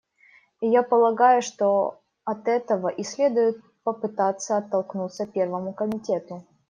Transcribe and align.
И 0.61 0.67
я 0.67 0.81
полагаю, 0.81 1.43
что 1.43 2.01
от 2.25 2.47
этого 2.47 2.87
и 2.87 3.03
следует 3.03 3.57
попытаться 3.83 4.57
оттолкнуться 4.57 5.27
Первому 5.27 5.73
комитету. 5.73 6.43